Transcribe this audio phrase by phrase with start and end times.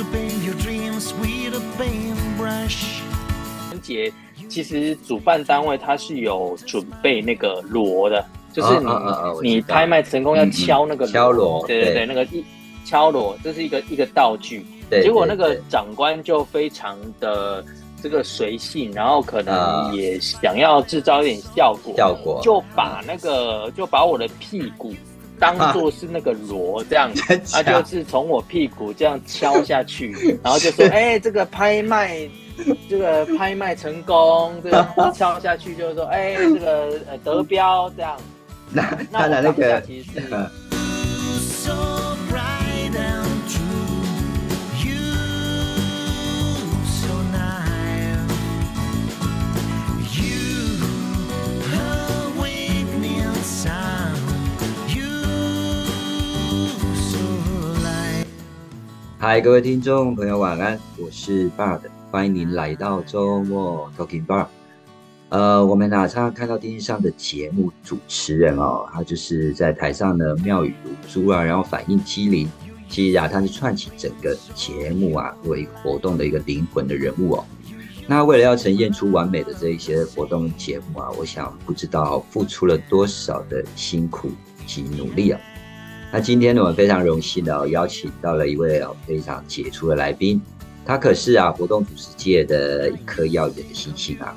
[0.00, 3.02] to paint your dreams with a paintbrush.
[3.82, 4.10] 节
[4.48, 8.80] 其实主办单位它是有准备那个锣的，就是
[9.42, 12.06] 你、你拍卖成功要敲那个敲锣对对对，对。
[12.06, 12.42] 那个一
[12.84, 14.64] 敲锣，这是一个一个道具。
[14.88, 17.62] 对结果那个长官就非常的
[18.02, 19.92] 这个随性，然后可能啊。
[19.92, 22.40] 也想要制造一点效果，效果。
[22.42, 24.94] 就把那个就把我的屁股
[25.40, 30.12] 当做是那个锣这样，真他假就是从我屁股这样敲下去，
[30.44, 32.28] 然后就说：“哎、这个拍卖，
[32.88, 34.86] 这个拍卖成功，这个
[35.16, 38.16] 敲下去就是说，哎、这个呃得标这样。”
[38.72, 40.28] 那那那个其实是
[41.64, 41.74] So
[59.22, 64.46] 嗨，各位听众朋友，晚安，我是 Bard，欢迎您来到周末 Talking Bar。
[65.28, 72.50] 呃，我们啊常常看到电视上的节目主持人哦，他就是在台上呢妙语如珠啊，然后反应机灵。
[72.88, 77.44] 其实啊，他是串起整个节目啊作为一个活动的一个灵魂的人物哦。
[78.06, 84.30] 那为了要呈现出完美的这一些活动节目啊，我想不知道付出了多少的辛苦
[84.66, 85.38] 及努力啊。
[86.12, 90.42] 那今天呢，我们非常荣幸的、邀请到了一位非常杰出的来宾，
[90.84, 94.34] 他可是啊活动主持界的一颗耀眼的星星啊。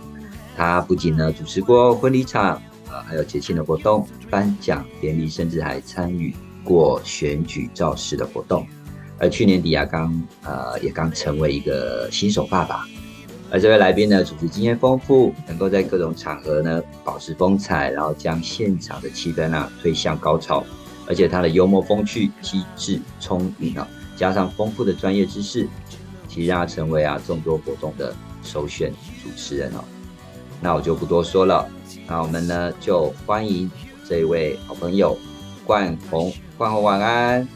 [0.55, 8.67] 他不仅呢主持过婚礼场，呃，还有节庆的活动、颁奖典礼，甚至还参与过选举造势的活动。
[9.17, 12.85] 而去年底啊，刚呃也刚成为一个新手爸爸。
[13.49, 20.63] 而这位来宾呢，主持经验丰富，能够在各种场合呢保持风采，然后将现场的气氛啊推向高潮。
[21.07, 25.67] 而且他的幽默风趣、机智聪颖啊，加上丰富的专业知识，
[26.27, 28.91] 其实让他成为啊众多活动的首选
[29.23, 29.83] 主持人哦。
[30.61, 31.67] 那我就不多说了，
[32.08, 33.69] 那我们呢就欢迎
[34.08, 35.17] 这位好朋友
[35.65, 37.47] 冠宏，冠宏晚安。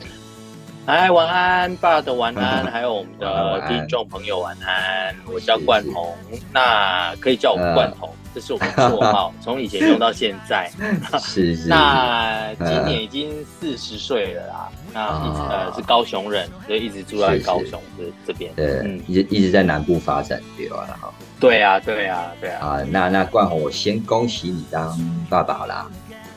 [0.89, 5.13] 嗨，晚安，爸的晚安，还有我们的听众朋友晚安。
[5.29, 6.15] 我叫冠宏，
[6.53, 10.71] 那可以叫我冠宏，这是我们绰号，从以前用到现在。
[11.19, 18.49] 是是，那今年已经四十岁了啦，那一直呃是高雄人，所以一直住在高雄这这边。
[18.55, 20.87] 对，嗯，一直一直在南部发展对吧？
[21.01, 22.65] 哈对啊，对啊，对啊。
[22.65, 24.97] 啊，那那冠宏，我先恭喜你当
[25.29, 25.85] 爸爸啦，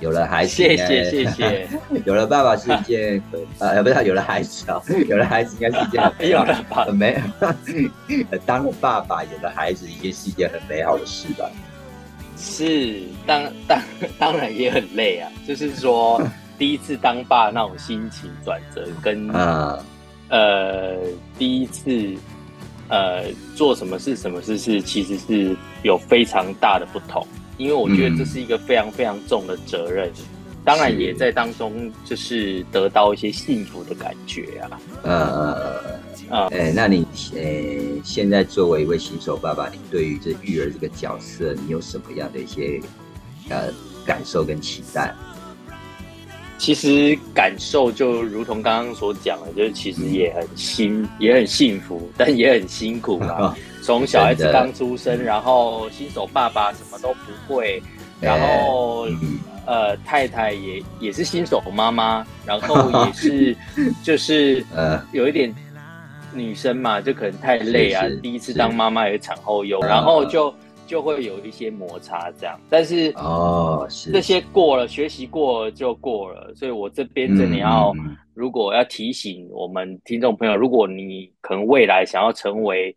[0.01, 1.69] 有了孩子，谢谢谢谢，
[2.05, 3.23] 有了爸爸是一件
[3.59, 7.23] 呃， 不是有了孩子哦， 有了孩子应该是一件很美好有了爸很美，
[8.47, 11.49] 当了爸爸有了孩子，已经是一件很美好的事吧？
[12.37, 13.83] 是当当
[14.19, 16.21] 当然也很累啊，就是说
[16.59, 19.79] 第一次当爸那种心情转折跟啊，
[20.31, 20.97] 呃
[21.39, 22.15] 第一次
[22.89, 23.25] 呃
[23.55, 27.27] 做什么事什么事是其实是有非常大的不同，
[27.61, 30.11] 因为我觉得这是一个非常非常重的责任，
[30.65, 34.81] 当然也在当中就是得到一些幸福的感觉啊。
[35.03, 35.13] 呃
[36.31, 37.43] 呃啊哎，那你呃
[38.03, 42.81] 现在作为一位新手爸爸，你对于这育儿这个角色，你有什么样的一些
[43.51, 43.71] 呃
[44.07, 45.15] 感受跟期待？
[46.57, 53.55] 其实感受就如同刚刚所讲的，就是其实也很辛，也很幸福，但也很辛苦啊。
[53.83, 57.83] 从小孩子刚出生，然后新手爸爸什么都不会，
[58.21, 63.57] 然后嗯呃太太也也是新手妈妈，然后也是
[64.03, 65.01] 就是呃。
[65.13, 65.55] 有一点
[66.33, 70.55] 女生嘛，就可能太累啊是是，第一次是当妈妈也产后忧，嗯然后就
[70.87, 77.93] 就会有一些摩擦这样，但是哦是这些过了，学习过了就过了，所以我这边真的要，
[78.35, 82.95] 如果要提醒我们听众朋友，如果你可能未来想要成为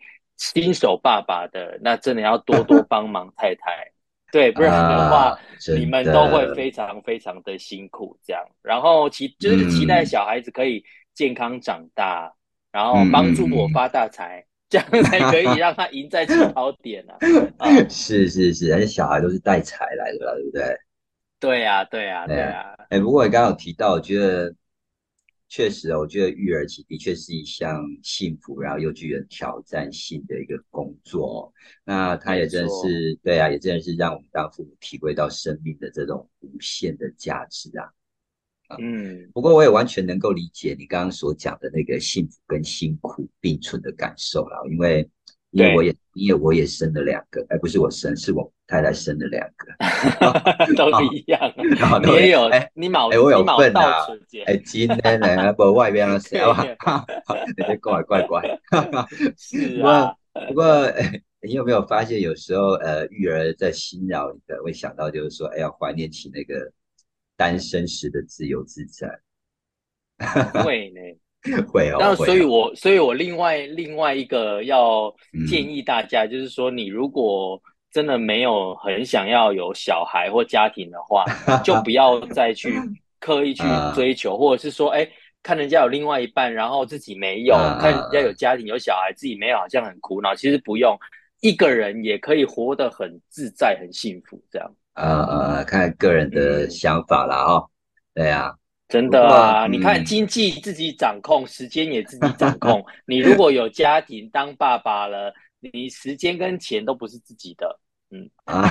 [0.52, 3.92] 新手爸爸的，那真的要多多帮忙太太，
[4.32, 5.40] 对，不然的话，啊
[5.78, 8.44] 你们都会非常非常的辛苦这样。
[8.62, 10.84] 然后期就是期待嗯小孩子可以
[11.14, 12.34] 健康长大，
[12.72, 14.46] 然后嗯帮助我发大财。
[14.70, 17.14] 这样才可以让他赢在起跑点啊！
[17.62, 20.76] 啊，是是是，而且小孩都是带财来的啦，对不对？
[21.40, 24.52] 对呀、对呀、对呀、哎，不过你刚刚有提到，我觉得
[25.54, 31.54] 确实哦，我觉得育儿其实的确是一项幸福，然后又具有挑战性的一个工作哦。
[31.86, 37.86] 那它也真的是，对啊，也真的是让我们当父母体会到生命的这种无限的价值啊。
[38.82, 45.08] 嗯，不过我也完全能够理解你刚刚所讲的那个幸福跟辛苦并存的感受啦，因为
[45.54, 49.74] 因为我也因为我也生了两个，哎，不是我生，是我太太生了两个，
[50.76, 51.40] 都一样，
[52.04, 54.06] 你也有哎，你卯哎我有份啊
[54.46, 56.42] 哎，今天呢， 不外边的事对。
[56.86, 57.06] 啊，
[57.56, 58.42] 你这怪怪怪。
[59.38, 60.14] 是啊，
[60.48, 66.72] 不过，哎你有没有发现，有时候呃，育儿在心扰你的，会想到就是说，哎呀，怀念起那个
[67.36, 69.20] 单身时的自由自在，
[70.64, 71.02] 会呢。
[71.68, 75.46] 会哦，那所以我，所以我另外另外一个要嗯。
[75.46, 77.62] 建议大家，就是说，你如果
[77.92, 81.26] 真的没有很想要有小孩或家庭的话，
[81.64, 82.74] 就不要再去
[83.20, 83.92] 刻意去啊。
[83.94, 85.08] 追求，或者是说，哎，
[85.44, 90.34] 看人家有另外一半，然后自己没有，啊看人家有家庭有小孩，自己没有，好像很苦恼。
[90.34, 90.98] 其实不用，
[91.42, 94.76] 一个人也可以活得很自在、很幸福，这样。
[94.96, 96.70] 呃呃，看个人的嗯。
[96.70, 97.68] 想法啦，哈，
[98.14, 98.54] 对啊，
[98.94, 102.86] 真的啊，你看嗯经济自己掌控，时间也自己掌控。
[103.08, 107.80] 你如果有家庭当爸爸了，你时间跟钱都不是自己的。
[108.46, 108.62] 啊，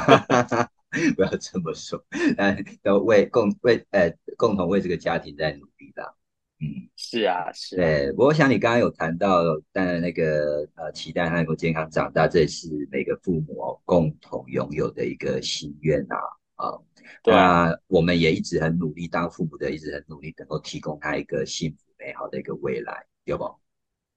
[1.16, 2.00] 不要这么说，
[2.36, 6.14] 但都为共为呃共同为这个家庭在努力啦，
[6.60, 6.86] 嗯。
[6.94, 9.42] 是啊，是啊，对，不过像你刚刚有谈到，
[9.72, 16.14] 当然那个呃，期待他能够健康长大，这也是每个父母哦共同拥有的一个心愿呐
[16.54, 16.78] 啊。
[17.22, 23.44] 对啊，那我们也一直很努力，当父母的一直很努力，能够提供他一个幸福美好的一个未来，有不？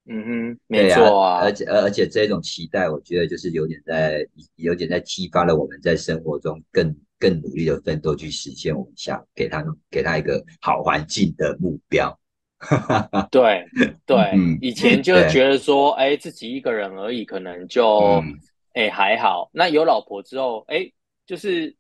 [0.07, 4.23] 嗯哼，对没错啊而，且而而且这种期待，我觉得就是有点在
[4.55, 12.15] 有点在激发了我们在生活中更更努力的奋斗，去实现我们想给他给他一个好环境的目标。
[13.31, 13.65] 对
[14.05, 18.39] 对嗯，以前就对觉得说，哎，自己一个人而已，可能就嗯
[18.73, 19.49] 哎还好。
[19.53, 20.87] 那有老婆之后，哎，
[21.25, 21.75] 就是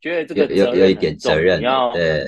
[0.00, 2.24] 觉得这个有有一点责任你要对。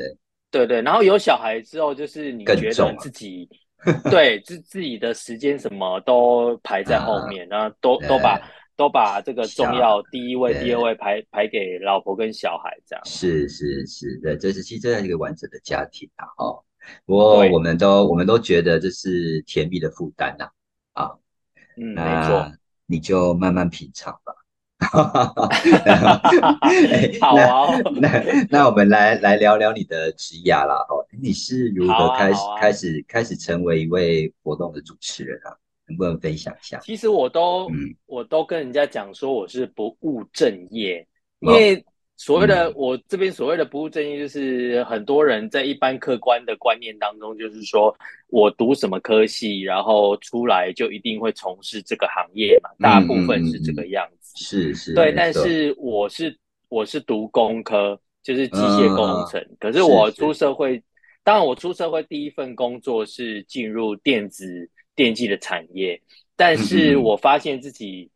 [0.50, 3.48] 对对，然后有小孩之后，就是你觉得自己
[4.10, 8.38] 对自自己的时间什么都排在后面，然后都都把
[8.76, 13.02] 都把这个重要第一位、第二位排排给老婆跟小孩这样。
[13.06, 16.62] 是是是，对，这是其实这是一个完整的家庭啊，哦。
[17.06, 20.50] 不过我们都我们都觉得这是甜蜜的负担呐，
[20.92, 21.12] 啊，
[21.78, 22.52] 嗯，没错。
[22.84, 24.34] 你就慢慢品尝吧。
[27.20, 27.78] 好啊。
[28.00, 32.60] 那那那我们来来聊聊你的职涯啦，哦，你是如何开始、啊啊。
[32.60, 35.54] 开始开始成为一位活动的主持人啊？
[35.88, 36.78] 能不能分享一下？
[36.82, 37.94] 其实我都、嗯。
[38.06, 41.06] 我都跟人家讲说我是不务正业，
[41.40, 41.84] 因哦为
[42.24, 47.92] 所谓的、嗯我这边所谓的不务正业，就是很多人在一般客观的观念当中，就是说
[48.28, 54.36] 我读什么科系，然后出来就一定会从事这个行业嘛，大部分是这个样子。
[54.36, 56.32] 是是，对，但是我是
[56.68, 59.44] 我是读工科，就是机械工程。
[59.58, 60.80] 可是我出社会，
[61.24, 66.00] 当然我出社会第一份工作是进入电子电器的产业，
[66.36, 68.08] 但是我发现自己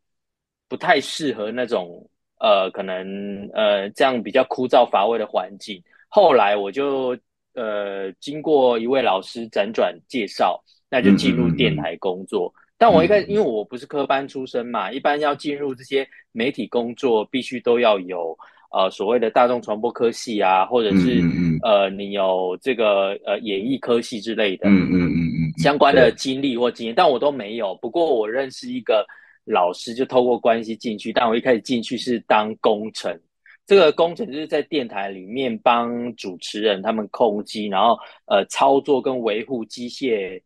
[0.68, 5.82] 不太适合那种呃，可能呃这样比较枯燥乏味的环境。
[6.08, 7.16] 后来我就
[7.54, 12.52] 呃经过一位老师辗转介绍，那就进入电台工作。
[12.78, 18.36] 但我一开始，嗯因为我不是科班出身嘛，一般要进入这些媒体工作，必须都要有
[18.70, 21.22] 呃所谓的大众传播科系啊，或者是、
[21.62, 27.74] 呃你有这个呃演艺科系之类的，嗯嗯嗯嗯，相关的经历或经验，但我都没有。
[27.76, 29.06] 不过我认识一个
[29.46, 33.18] 老师，就透过关系进去，但我一开始进去是当工程。
[33.66, 40.40] 这个工程就是在电台里面帮主持人他们控机，然后呃操作跟维护机械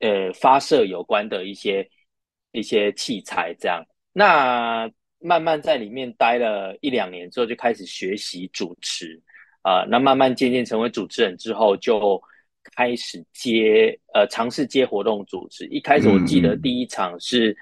[0.00, 1.86] 呃发射有关的一些
[2.52, 3.84] 一些器材，这样。
[4.12, 9.20] 那慢慢在里面待了一两年之后，就开始学习主持
[9.60, 12.18] 啊、呃那慢慢渐渐成为主持人之后，就
[12.74, 15.66] 开始接呃尝试接活动主持。
[15.66, 17.54] 一开始我记得第一场是、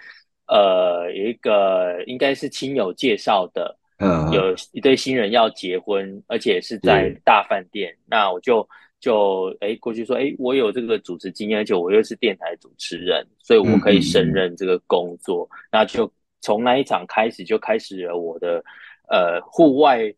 [0.46, 8.68] 呃有一个应该是亲友介绍的，嗯有一对新人要结婚，而且是在大饭店，那我就
[9.00, 15.48] 就哎过去说，哎，我有这个主持经验，而且我又是电台主持人，所以我可以胜任这个工作。
[15.70, 18.62] 那就从那一场开始，就开始了我的
[19.08, 20.12] 呃户外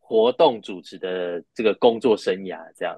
[0.00, 2.96] 活动主持的这个工作生涯，这样。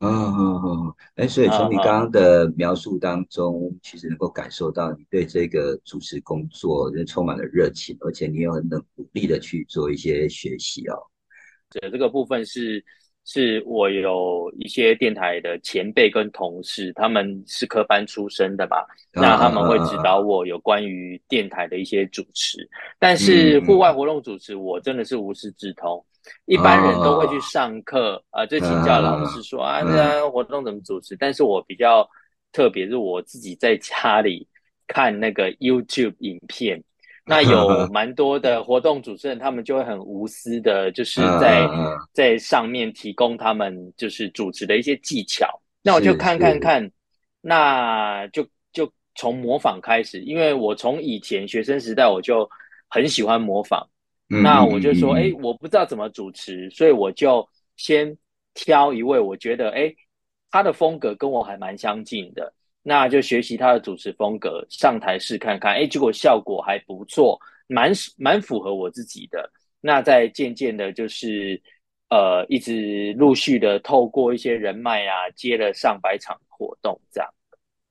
[0.00, 8.78] 嗯嗯嗯，哎，所以从你刚刚的描述当中，其实能够感受到你对这个主持工作是充满了热情，而且你有很努
[9.12, 10.98] 力的去做一些学习哦。
[11.70, 12.84] 对，这个部分是
[13.24, 18.76] 是我有一些电台的前辈跟同事，他们是科班出身的嘛，
[19.14, 22.58] 那他们会指导我有关于电台的一些主持，
[22.98, 26.04] 但是户外活动主持我真的是无师自通。
[26.46, 31.16] 一般人都会去上课啊、就请教老师说啊，嗯这样活动怎么主持？
[31.16, 32.08] 但是我比较
[32.52, 34.46] 特别，是我自己在家里
[34.86, 36.82] 看那个 YouTube 影片，
[37.24, 41.68] 那有 蛮多的活动主持人，他们就会很无私的，就是在
[42.12, 45.48] 在上面提供他们就是主持的一些技巧。
[45.82, 46.90] 那我就看看看，
[47.40, 52.48] 那就就从模仿开始，因为我从以前学生时代我就
[52.88, 53.86] 很喜欢模仿。
[54.28, 58.16] 嗯那嗯我就说，嗯哎，我不知道怎么主持，所以我就先
[58.54, 59.94] 挑一位我觉得，哎，
[60.50, 62.52] 他的风格跟我还蛮相近的，
[62.82, 69.50] 那就学习他的主持风格，上台试看看，哎，结果效果还不错，蛮蛮符合我自己的。
[69.80, 71.60] 那再渐渐的，就是
[72.10, 77.30] 呃，一直陆续的透过一些人脉啊，接了上百场活动，这样。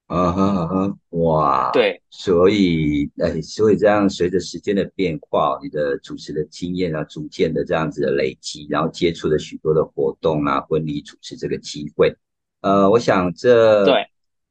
[0.08, 12.16] 嗯哼嗯哼，哇，对，所以，哎，所以这样随着时间的变化，你的主持的经验啊，逐渐的这样子的累积，然后接触了许多的活动啊，婚礼主持这个机会，
[12.62, 14.08] 呃，我想这对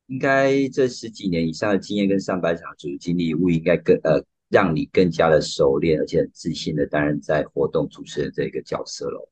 [0.09, 9.29] 应该这十几年以上的经验跟上百场主持经历，无疑应该更呃让你更加的熟练，而且很自信的担任在活动主持人这个角色喽。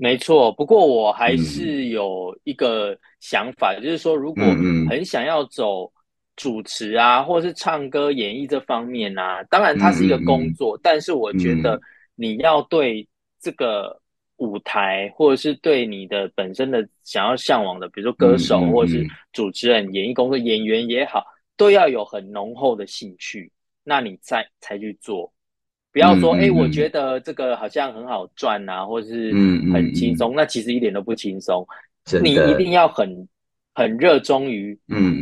[0.00, 1.36] 没错，不过我还嗯。
[1.36, 4.56] 是有一个想法，就是说，如果
[4.88, 5.92] 很想要走
[6.36, 11.80] 主持啊，或者是唱歌、演绎这方面啊，当然它是一个工作，但是我觉得嗯。
[12.14, 13.06] 你要对
[13.42, 14.00] 这个
[14.36, 21.26] 舞台，或者是对你的本身的想要向往的，比如说歌手，或者是嗯主持人、演艺工作演员也好，
[21.58, 23.52] 都要有很浓厚的兴趣，
[23.84, 25.30] 那你再才去做。
[25.92, 31.66] 不要说，哎、我觉得这个好像很好赚啊，或是嗯嗯很轻松，那其实一点都不轻松。
[32.22, 33.28] 你一定要很
[33.74, 34.78] 很热衷于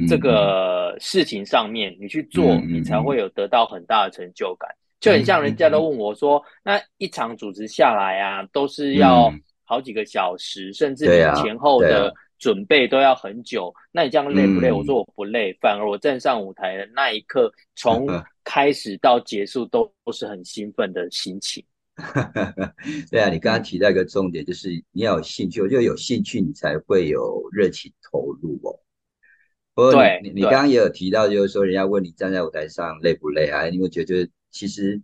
[0.08, 4.68] 这个事情上面，你去做，你才会有得到很大的成就感。
[5.00, 11.06] 就很像人家都问我说，那一场组织下来啊，都是要嗯好几个小时，甚至
[11.36, 13.74] 前后的啊准备都要很久。
[13.92, 14.68] 那你这样累不累？
[14.70, 18.06] 嗯我说我不累，反而我站上舞台的那一刻，从
[18.44, 21.64] 开始到结束都都是很兴奋的心情。
[23.10, 28.78] 对啊，你刚刚提到一个重点，就是你要有兴趣，我觉得有兴趣你才会有热情投入哦。
[29.74, 33.68] 不过对你刚刚也有提到，就是说人家问你站在舞台上累不累啊？
[33.68, 35.00] 你会觉得其实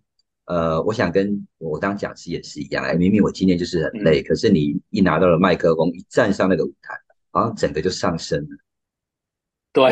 [0.47, 6.95] 呃，我想跟我当讲师也是一样，哎，明明我今天就是很累，可是你一拿到了麦克风，一站上那个舞台，
[7.35, 8.49] 好像整个就上升了。
[9.73, 9.91] 对，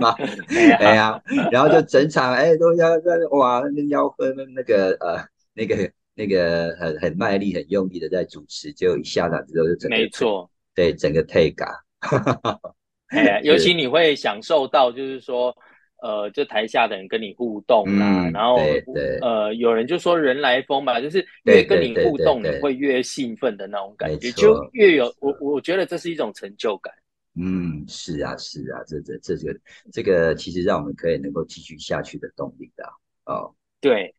[0.00, 0.16] 吧？
[0.80, 10.50] 哎呀， 然后就整场哎都要在哇，那腰分那个呃那个那个很很卖力、很用力的在主持，就一下子之后就整个没错。
[10.74, 11.76] 对整个 take 啊，
[13.12, 15.54] 哎呀，尤其你会享受到，就是说，
[16.02, 26.92] 呃，就台下的人跟你互动啦，嗯然后对对呃，有人就说人来疯吧，就是越跟你互动，你会越兴奋的那种感觉，就越有我我觉得这是一种成就感。
[27.36, 29.60] 嗯，是啊是啊，这这这个
[29.92, 32.84] 这个其实让我们可以能够继续下去的动力的
[33.24, 33.54] 哦。
[33.80, 34.12] 对，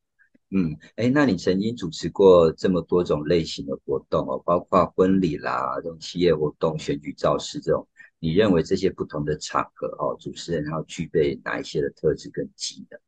[0.50, 7.86] 嗯，哎，那你曾经主持过这么多种类型的活动哦，包括婚礼啦、这种企业活动、选举造势这种，
[8.22, 13.00] 你认为这些不同的场合哦，主持人要具备哪一些的特质跟技能？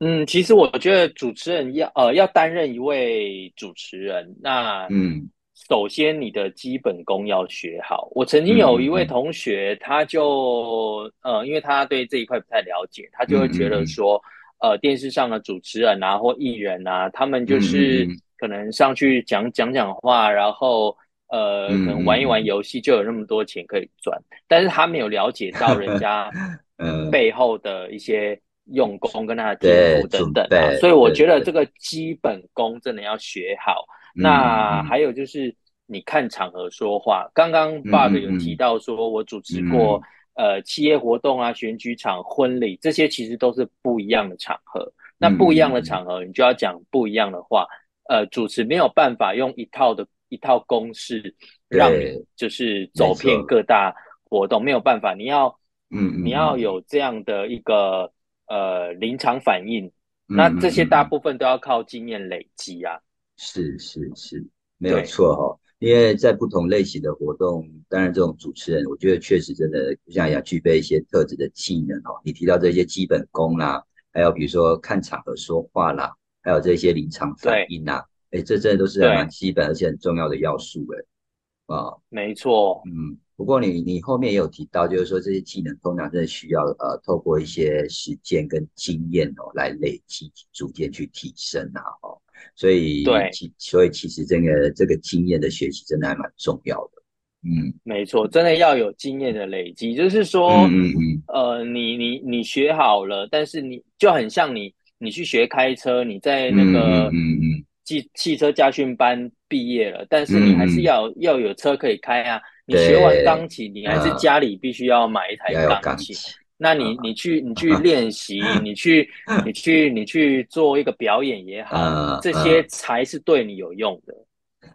[0.00, 5.30] 嗯，其实我觉得主持人要呃要担任一位主持人，那嗯
[5.68, 8.08] 首先你的基本功要学好。
[8.12, 14.20] 我曾经有一位同学，他就呃，因为他对这一块不太了解，他就会觉得说，
[14.60, 20.94] 呃，电视上的主持人啊或艺人啊，他们就是可能上去讲讲讲话，然后
[21.34, 26.30] 呃，可嗯能玩一玩游戏就有那么多钱可以赚，但是他没有了解到人 家
[26.78, 33.84] 嗯背后的一些用功跟他的对天赋等等啊，所以我觉得这个基本功真的要学好。
[34.14, 35.52] 那还有就是
[35.86, 40.00] 你看场合说话，刚刚 Bug 有提到说，我主持过、
[40.34, 44.92] 呃企业活动啊、选举场、婚礼，这些其实都是不一样的场合。
[45.18, 47.66] 那不一样的场合，你就要讲不一样的话。
[48.06, 51.34] 呃，主持没有办法用一套的一套公式
[51.68, 55.14] 让你就是走遍各大活动，没有办法。
[55.14, 55.58] 你要
[55.90, 58.12] 嗯你要有这样的一个
[58.46, 59.86] 呃临场反应，
[60.28, 62.98] 嗯那这些大部分都要靠经验累积啊。
[63.36, 64.44] 是是是，
[64.78, 65.58] 没有错哈、哦。
[65.80, 72.18] 因为在不同类型的活动，当然这种主持人，我觉得确实真的就像要具备一些特质的技能哦。
[72.24, 78.02] 你提到这些基本功啦，还有比如说看场合说话啦，还有这些临场反应啦，
[78.34, 81.74] 哎，这真的都是蛮基本而且很重要的要素哎。
[81.74, 83.16] 啊，没错，嗯。
[83.36, 92.16] 不过你你后面也有提到，就是说这些技能通常真的需要呃透过一些实践跟经验哦来累积，逐渐去提升啊哦。
[92.54, 97.02] 所以，对，其所以其实这个这个经验的学习真的还蛮重要的。
[97.42, 112.40] 嗯没错，真的要有经验的累积，就是说，嗯嗯嗯呃，你你你学好了，但是你就很像你你去学开车，你在那个嗯嗯嗯嗯汽汽车驾训班毕业了，但是你还是要要有车可以开啊。
[112.66, 116.16] 你学完钢琴，你还是嗯家里必须要买一台钢琴。
[116.16, 119.06] 琴，那你你去你去练习， 你去
[119.44, 124.14] 你去你去做一个表演也好，嗯这些嗯才是对你有用的。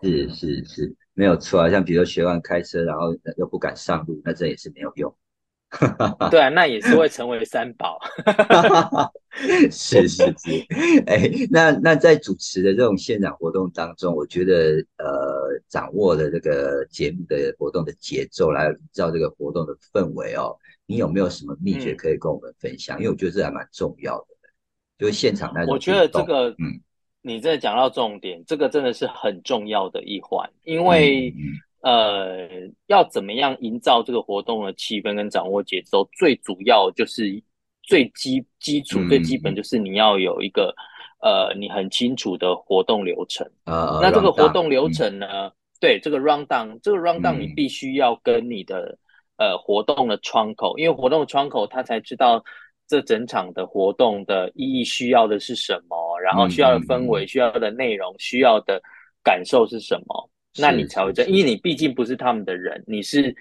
[0.04, 1.70] 是是是，没有错啊。
[1.70, 5.12] 像比如说学完开车，然后又不敢上路，那这也是没有用。
[6.32, 8.00] 对啊，那也是会成为三宝。
[9.72, 10.66] 是是是，
[11.06, 20.58] 哎，那那在主持的这种现场活动当中，我觉得呃，掌握了这个节目的活动的节奏，来营造这个活动的氛围哦，
[20.88, 22.98] 你有没有什么秘诀嗯可以跟我们分享？
[22.98, 24.26] 因为我觉得这还蛮重要的，
[24.98, 26.82] 就是现场那种我觉得这个，嗯
[27.22, 32.48] 你真的讲到重点，这个真的是很重要的一环，因嗯为嗯呃，
[32.88, 37.41] 要怎么样营造这个活动的气氛跟掌握节奏，最主要就是
[37.83, 40.74] 最基基础、嗯最基本就是你要有一个
[41.21, 43.50] 呃，你很清楚的活动流程。
[43.65, 45.51] 呃，那这个活动流嗯程呢？
[45.79, 48.98] 对，这个 round down，这个 round down 你嗯必须要跟你的
[49.38, 52.43] 呃活动的窗口，因为活动的窗口他才知道
[52.86, 58.81] 这整场的活动的意义需要的是什么，然后需要的氛围、需要的内容、需要的
[59.24, 63.36] 感受是什么，那你才会这，是是因为你毕竟不是他们的人，你是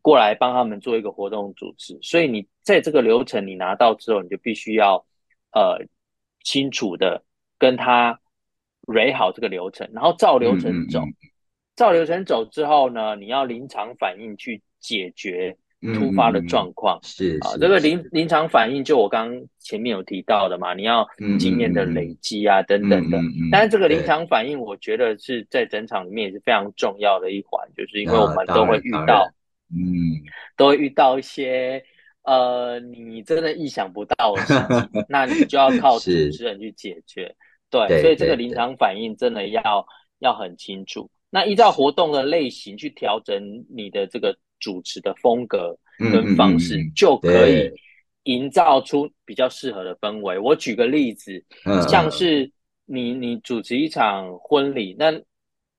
[0.00, 5.04] 过来帮他们做一个活动组织，所以你在这个流程你拿到之后，你就必须要
[5.52, 5.84] 呃
[6.42, 7.24] 清楚的
[7.58, 8.20] 跟他
[8.86, 11.00] re 好这个流程，然后照流程走。
[11.00, 11.30] 嗯嗯
[11.74, 15.61] 照流程走之后呢，你要临场反应去解决嗯
[15.94, 16.96] 突发的状况。
[16.96, 21.06] 啊，是啊这个临临场反应，就我刚刚前面有提到的嘛，你要
[21.38, 23.18] 经验的累积啊，等等的。
[23.50, 29.28] 但是这个临对场反应，我觉得是在整场里面也是非常重要的一环，就是因为啊我们都会遇到，
[29.70, 30.22] 嗯
[30.56, 31.82] 都会遇到一些
[32.22, 37.34] 呃你真的意想不到的事情， 那你就要靠主持人去解决。
[37.70, 39.86] 对，对所以这个临场反应真的要
[40.18, 41.10] 要很清楚。
[41.30, 47.70] 那依照活动的类型去调整你的这个主持的风格跟方式嗯嗯，就可以
[48.22, 50.38] 营造出比较适合的氛围。
[50.38, 52.50] 我举个例子，嗯像是
[52.86, 55.12] 你你主持一场婚礼，那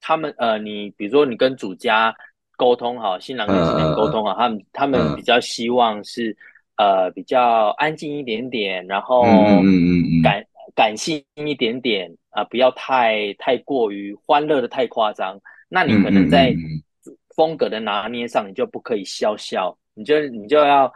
[0.01, 2.13] 他们呃，你比如说你跟主家
[2.57, 5.15] 沟通好，新郎跟新娘沟通好，他们他们嗯。
[5.15, 6.35] 比较希望是
[6.75, 15.39] 呃比较安静一点点，然后嗯嗯嗯感感性一点点啊、不要太太过于欢乐的太夸张。
[15.69, 16.53] 那你可能在
[17.35, 20.91] 风格的拿捏上，你就不可以笑笑，你就你就要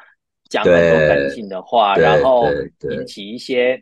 [0.50, 2.46] 讲很多感性的话，然后
[2.92, 3.82] 引起一些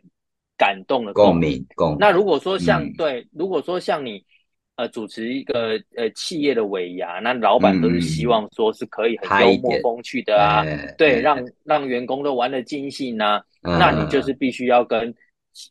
[0.56, 1.50] 感动的共鸣。
[1.52, 1.66] 鸣。
[1.74, 1.98] 共鸣。
[2.00, 4.22] 那如果说像、嗯对，如果说像你
[4.76, 11.20] 呃主持一个呃企业的尾牙，那老板都是希望说是可以很幽默风趣的啊，哎对，哎。
[11.20, 15.14] 让让员工都玩的尽兴啊，嗯那你就是必须要跟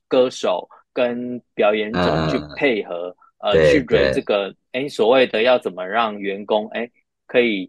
[0.08, 4.00] 歌手、跟表演者嗯去配合，呃，去对。
[4.00, 6.90] 对蕊这个哎所谓的要怎么让员工哎
[7.26, 7.68] 可以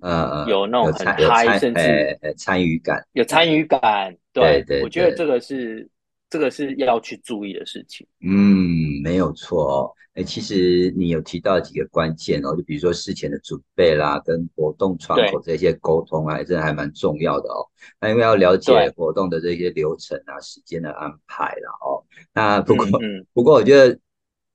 [0.48, 4.14] 有那种很嗨，参甚至参与感有参与感。
[4.32, 5.88] 对对对我觉得这个是
[6.28, 8.06] 这个是要去注意的事情。
[8.20, 9.92] 嗯，没有错哦。
[10.14, 17.64] 哎，其实你有提到几个关键哦，就比如说事前的准备啦，跟活动窗口这些沟通啊，真的还蛮重要的哦。
[18.00, 22.02] 那因为要了解活动的这些流程啊、时间的安排啦哦。
[22.34, 23.98] 那不过、嗯嗯不过，我觉得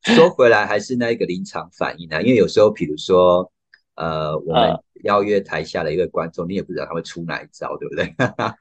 [0.04, 3.52] 说回来还是那一个临场反应啊，因为有时候比如说
[3.96, 8.14] 呃，我们呃邀约台下的一个观众，你也不知道他会出哪一招，对不对？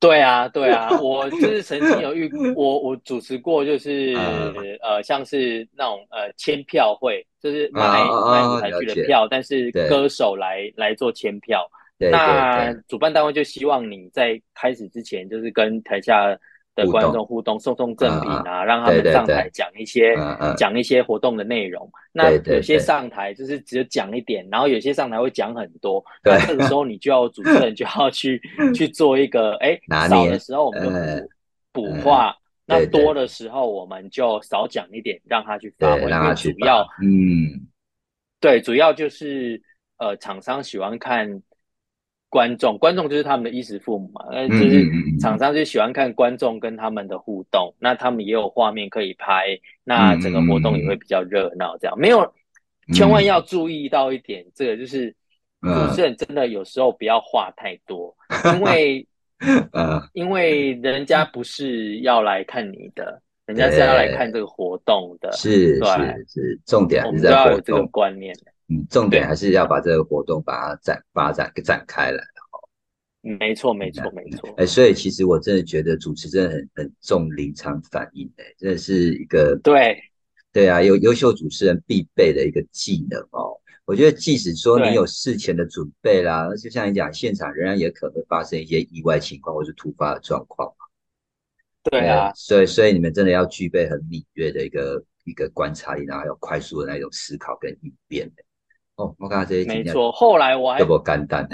[0.00, 8.02] 对啊，对啊， 我就是曾经有遇，我我主持过，就是、嗯呃，像是那种呃签票会，就是买、买
[8.48, 11.64] 舞台剧的票，但是歌手来来做签票。
[11.98, 16.36] 那，主办单位就希望你在开始之前，就是跟台下
[16.74, 20.14] 的观众互动，送送赠品啊，让他们上台讲一些
[20.56, 21.90] 讲一些活动的内容。
[22.12, 26.04] 那有些上台就是只有讲一点，然后有些上台会讲很多。
[26.22, 26.34] 对。
[26.34, 28.40] 那这个时候你就要主持人就要去
[28.74, 31.20] 去做一个，哎拿，少的时候我们就呃
[31.72, 32.34] 补补话，
[32.66, 37.68] 那多的时候我们就少讲一点，让他去发挥，对，主要嗯。
[38.40, 39.62] 对，主要就是
[39.98, 41.40] 呃，厂商喜欢看
[42.32, 49.48] 观众，观众就是他们的衣食父母嘛，呃，嗯就是厂商就喜欢看观众跟他们的互动，那他们也有画面可以拍，
[49.84, 51.76] 那整个活动也会比较热闹。
[51.76, 51.94] 这样。
[51.98, 52.32] 没有，
[52.94, 55.14] 千万要注意到一点，这个就是
[55.60, 55.74] 嗯。
[55.90, 58.16] 主持人真的有时候不要话太多，
[58.56, 59.06] 因为
[59.72, 65.88] 呃，因为人家不是要来看你的，人家是要来看这个活动的，是对。
[65.90, 67.86] 是是，重点我们还是要有这个。
[67.88, 68.34] 观念。
[68.72, 72.22] 嗯，重点对还是要把这个活动把它展发展展开来。
[73.20, 74.52] 没错，没错，没错。
[74.56, 79.96] 哎，所以其实我真的觉得主持真的很很重临场反应，哎，真的是一个对
[80.52, 83.56] 对啊，有优秀主持人必备的一个技能哦。
[83.84, 90.72] 我觉得即使说你有事前的准备啦，就像你讲，现场仍然也可能会发生一些意外情况或是突发的状况。
[91.84, 98.42] 对啊，所以所以你们真的要具备很敏锐的一个一个观察力，然后还有快速的那种思考跟应变的。
[99.66, 100.10] 没错。
[100.12, 100.78] 后来我还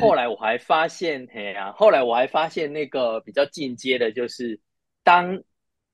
[0.00, 4.58] 后来我还发现，嘿啊，后来我还发现那个比较进阶的，就是
[5.02, 5.40] 当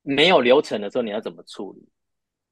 [0.02, 1.88] 没有流程的时候，你要怎么处理？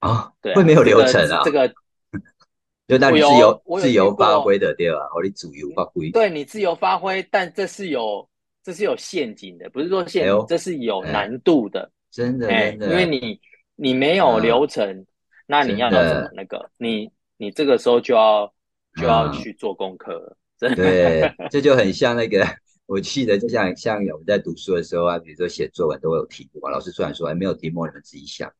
[0.01, 1.69] 啊，对啊，会没有流程啊，这个
[2.89, 4.99] 就那你自由自由发挥的，对吧？
[5.15, 8.29] 我你自由发挥，对你自由发挥，但这是有
[8.63, 11.91] 这是有陷阱的，不是说陷阱，这是有哎难度的。
[12.11, 13.41] 真的哎，真的，因为你
[13.77, 15.07] 你没有嗯流程，
[15.47, 16.71] 那你要怎么那个？
[16.77, 18.53] 你你这个时候就要
[18.97, 20.77] 就要嗯去做功课了，真的。
[20.77, 22.47] 对，这就很像那个，
[22.87, 28.53] 我记得就像像我们在读书的时候啊，比如说写作文都会有题目嘛，老师突然说，哎，没有题目，你们自己想。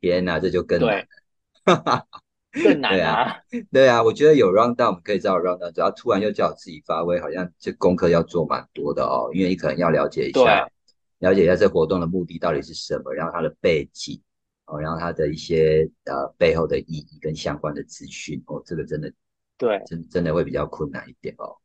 [0.00, 1.06] 天哪，这就更难
[1.64, 2.06] 对了。
[2.52, 3.36] 更难 对啊啊！
[3.72, 10.68] 对啊，我觉得有 round down 我们可以照 round down，只要突然又叫我自己发挥，好像这功课要做蛮多的哦，因为你可能要了解一下，
[11.18, 14.20] 了解一下这活动的目的到底是什么，然后它的背景
[14.66, 19.12] 哦，然后它的一些呃背后的意义跟相关的资讯哦，这个真的
[19.56, 21.56] 对，真真的会比较困难一点哦。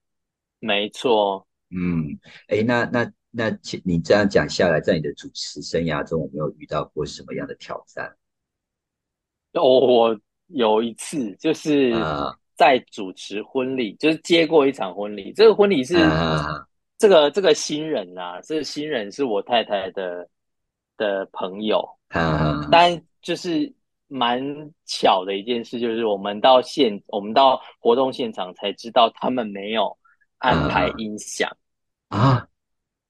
[0.60, 1.46] 没错。
[1.72, 8.16] 嗯，哎，那那那，其你这样讲下来，在你的主持生涯中，有没有遇到过什么样的挑战？
[9.54, 15.32] 哦，我有一次就是啊在主持婚礼，就是接过一场婚礼。
[15.34, 20.28] 这个婚礼是啊这个这个新人啊，这个新人是我太太的
[20.98, 23.72] 的朋友，啊但就是
[24.10, 24.44] 蛮
[24.86, 29.98] 巧的一件事，就是我们到现我们到活动现场才知道他们没有
[30.40, 31.50] 安排音响，
[32.10, 32.46] 啊！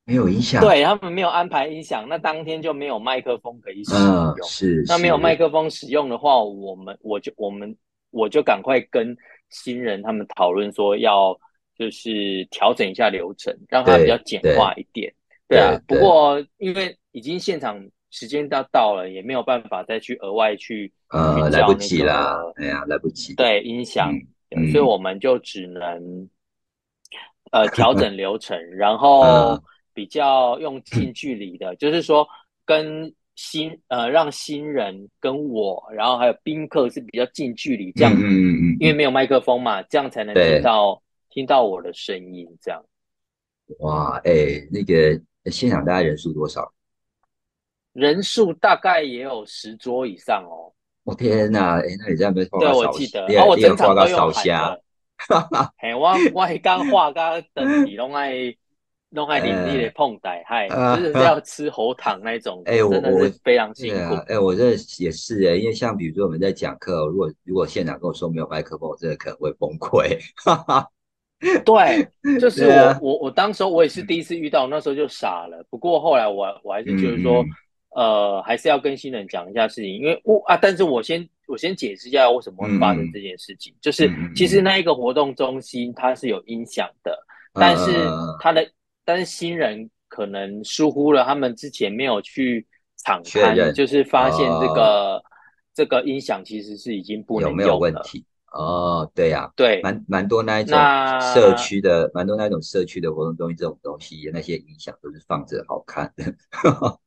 [0.05, 4.47] 没有音响。，对他们没有安排音响，那当天就没有麦克风可以使嗯，用。
[4.47, 4.83] 是。
[4.87, 7.75] 那没有麦克风使用的话，我们我就我们
[8.11, 9.15] 我就赶快跟
[9.49, 11.39] 新人他们讨论说，要
[11.77, 15.13] 就是调整一下流程，让它比较简化一点。
[15.47, 17.79] 对啊，对不过因为已经现场
[18.11, 23.35] 时间到到了，也没有办法再去额外去呃，去来不及啦，哎呀，来不及。
[23.35, 24.11] 对音响，
[24.71, 26.29] 所以我们就只能
[27.51, 29.61] 呃调整流程，然后嗯
[29.93, 32.27] 比较用近距离的，就是说
[32.65, 42.83] 跟新呃让新人跟我，然后还有宾客是比较近距离，这样、嗯嗯嗯嗯，因为没有麦克风嘛，这样才能听到听到我的声音，这样
[43.79, 46.73] 哇，哎，那个现场大概人数多少？
[47.93, 50.71] 人数大概也有十桌以上哦。
[51.03, 54.81] 我天哪，哎，那你这样没画对，我记得，你然后我整场都烧用喊虾的，
[55.79, 58.55] 嘿，我我迄刚画刚等你 弄爱
[59.09, 64.13] 弄爱淋漓的碰袋，嗨，呃真的是要吃喉糖那种， 哎我我真的是非常辛苦。
[64.27, 70.19] 哎，我这也是哎，因为像比如说我们在讲课哦，如果如果现场跟我说没有麦克风，我真的可能会崩溃。
[70.35, 70.87] 哈哈，
[71.65, 72.07] 对，
[72.39, 75.65] 就 是我我我当时候我也是第一次遇到，那时候就傻了。
[75.71, 77.49] 不过后来我我还是觉得说嗯，
[77.95, 87.17] 呃，还是要跟新人讲一下事情，因为我啊，但是我先我先解释一下为什么会发生这件事情，就是其实那一个活动中心它是有音响的，
[87.53, 88.69] 但是嗯他的
[89.03, 95.23] 但是新人可能疏忽了，他们之前没有去敞开，就是发现这个、
[95.73, 97.77] 这个音响其实是已经不有没有。
[97.77, 98.25] 问题？
[98.51, 100.75] 哦，对呀，对，蛮蛮多那一种
[101.33, 106.25] 社区的，蛮多那一种社区的活动中心这种东西，那些音响都是放着好看的。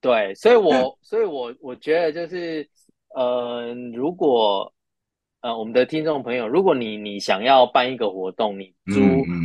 [0.00, 2.66] 对，所以我所以我我觉得就是，
[3.14, 4.72] 呃，如果
[5.42, 9.00] 呃我们的听众朋友，如果你你想要办一个活动，你租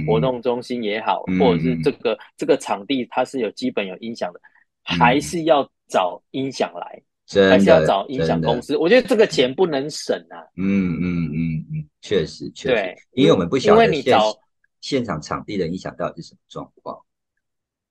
[0.08, 7.02] 活动中心也好，嗯或者是嗯这个这个场地它是有基本有音响的，嗯还是要找音响来，
[7.50, 8.78] 还是要，找音响公司。
[8.78, 10.40] 我觉得这个钱不能省啊。
[10.58, 14.34] 嗯嗯嗯嗯，确实确实对，因为我们不晓因得现为你找
[14.80, 16.98] 现场场地的音响到底是什么状况。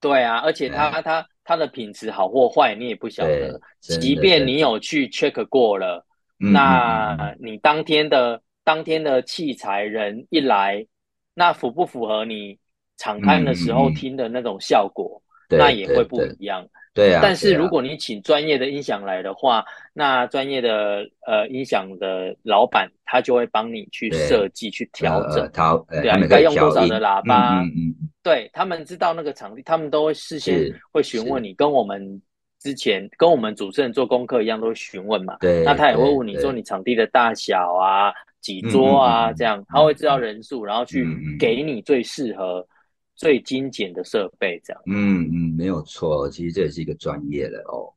[0.05, 6.05] 对啊，而且它它它的品质好或坏你也不晓得，，即便你有去 check 过了。
[6.37, 10.87] 那你当天的当天的器材人一来，
[11.33, 12.59] 那符不符合你
[12.99, 15.23] 场刊的时候听的那种效果？
[15.49, 16.67] 对那也会不一样。
[16.95, 25.43] 对啊，但是如果你请专业的音响来的话，那专业的呃音响的老板他就会帮你去设计、去调整。
[25.43, 27.61] 呃，调呃对啊该用多少的喇叭？
[27.61, 27.97] 嗯嗯嗯。
[28.01, 32.23] 嗯对他们知道那个场地，他们都会事先会询问你，跟我们
[32.59, 35.37] 之前跟我们主持人做功课一样，都会询问嘛。
[35.41, 41.07] 对，那他也会问你说你场地的大小啊，几桌啊，这样他会知道人数，然后去
[41.39, 42.67] 给你最适合、
[43.15, 44.83] 最精简的设备，这样。
[44.87, 47.93] 嗯嗯，没有错，其实这也是一个专业了哦。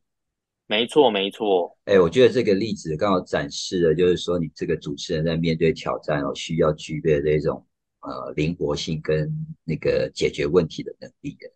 [0.68, 1.78] 没错，没错。
[1.86, 7.66] 哎，我觉得这个例子刚好展示了，就是说你这个主持人在面对挑战哦，需要具备这种
[8.02, 9.32] 呃灵活性跟
[9.64, 11.50] 那个解决问题的能力的。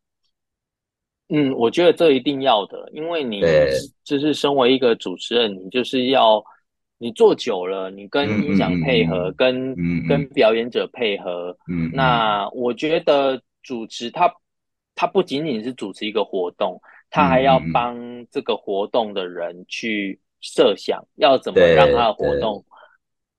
[1.34, 3.41] 嗯，我觉得这一定要的，因为你
[4.04, 6.41] 就是身为一个主持人，你就是要
[6.97, 11.58] 你做久了，你跟嗯音响配合，嗯嗯跟、跟表演者配合。
[11.67, 14.34] 嗯，嗯那我觉得主持他
[14.95, 17.97] 他不仅仅是主持一个活动，他还要帮
[18.30, 22.65] 这个活动的人去设想要怎么让他的活动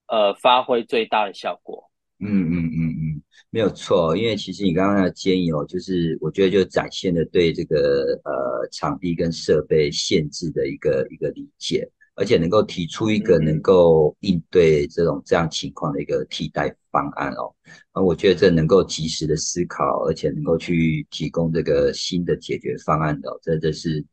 [0.09, 1.91] 呃发挥最大的效果。
[2.25, 17.55] 嗯嗯嗯嗯，没有错，因为其实你刚刚的建议哦，就是我觉得就展现了对这个呃场地跟设备限制的一个一个理解，而且能够提出一个嗯能够应对这种这样情况的一个替代方案哦。
[17.93, 24.05] 啊，我觉得这能够及时的思考，而且能够去提供这个新的解决方案的哦，这这是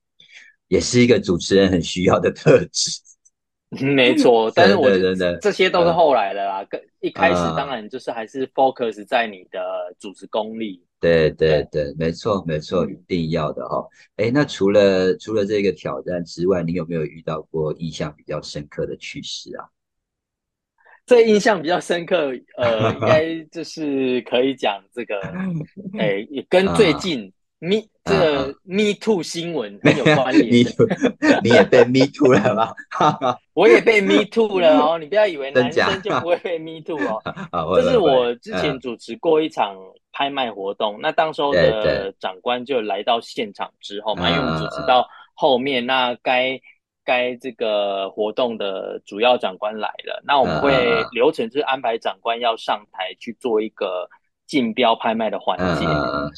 [0.67, 2.91] 也是一个主持人很需要的特质。
[3.69, 6.65] 没错，但是我真的真的这些都是嗯后来的啦。
[6.69, 9.59] 跟一开始嗯当然就是还是 focus 在你的
[9.99, 10.83] 主持功力。
[10.99, 19.65] 对对对，没错没错，嗯一定要的哈、哎，那除了除了这个挑战之外，你有没有遇到过印象比较深刻的趣事啊？
[21.05, 25.19] 最印象比较深刻，呃，应 该就是可以讲这个，
[25.97, 27.31] 哎，也跟最近
[27.61, 30.65] Me 这个 Me Too 新闻很有关联
[31.43, 32.73] 你也被 Me too 了吗？
[33.53, 37.19] 我也被 Me Too 了哦，你不要以为男生就不会被 Me Too 哦。
[37.51, 39.75] 啊，这是我之前嗯主持过一场
[40.19, 42.13] 拍卖活动，那当时候的对。
[42.19, 46.59] 长官就来到现场之后嘛，嗯因为我们主持到后面，那该
[47.05, 54.09] 该这个活动的主要长官来了，那我们会流程是安排长官要上台去做一个
[54.45, 55.85] 竞标拍卖的环节。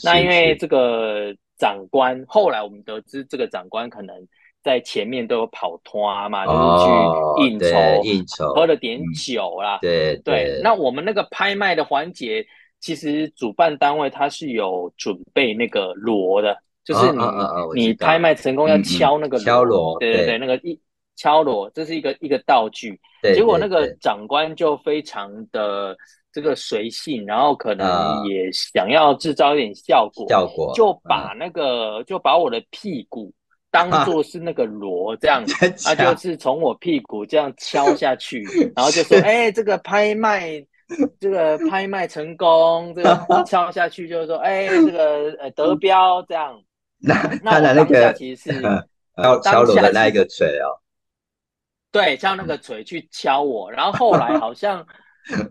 [0.04, 0.58] 那因为是。
[0.58, 4.15] 这个长官，后来我们得知这个长官可能
[4.62, 8.54] 在前面都有跑脱嘛，就是哦去应酬，对应酬。
[8.54, 9.06] 喝了点嗯。
[9.15, 9.80] 酒啦。
[9.82, 12.46] 对对，那我们那个拍卖的环节，
[12.82, 20.78] 其实主办单位它是有准备那个锣的，就是你、你拍卖成功要敲那个敲锣对对对对，那个一
[21.15, 23.00] 敲锣，这是一个一个道具。
[23.22, 25.96] 对结果那个长官就非常的
[26.34, 33.32] 这个随性，然后可能啊也想要制造一点效果，效果就把那个、就把我的屁股
[33.70, 35.46] 当做是那个锣这样。
[35.46, 38.41] 真他假就是从我屁股这样敲下去，
[38.76, 40.65] 然后就说：“哎、这个拍卖，
[41.19, 46.62] 这个拍卖成功，这个 敲下去就是说，哎、这个呃得标这样。
[47.01, 47.15] 那”
[47.60, 48.62] 那那个其实是
[49.21, 50.77] 敲敲锣的那一个锤哦，
[51.91, 54.86] 对敲那个锤去敲我，然后后来好像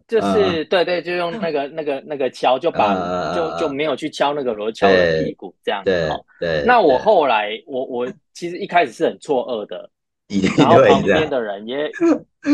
[0.08, 6.24] 就是对对，就用那个那个那个敲，就把嗯就就没有去敲那个锣，敲了屁股这样子对哦。
[6.38, 6.64] 对。
[6.66, 9.90] 那我后来我我其实一开始是很错愕的，
[10.36, 11.90] 一定然后旁边的人也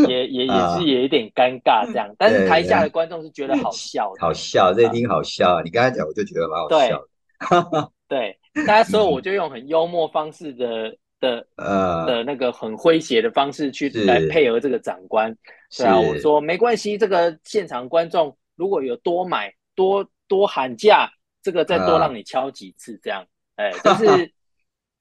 [0.09, 0.79] 也也也啊。
[0.79, 5.63] 是有一点尴尬这样，但是台下的观众是觉得好笑的，好笑，这一定好笑啊！
[5.63, 7.93] 你刚才讲，我就觉得蛮好笑的。
[8.09, 15.31] 对，那时候我就用很幽默方式的的呃，的那个很诙谐的方式去来配合这个长官，
[15.71, 21.11] 是对啊，我说没关系，这个现场观众如果有多买多多喊价，
[21.43, 21.99] 这个再多啊。
[21.99, 24.33] 让你敲几次这样，哎，但是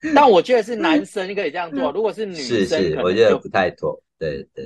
[0.14, 4.00] 但我觉得是男生可以这样做，如果是女生是，是我觉得不太妥。
[4.18, 4.64] 对对，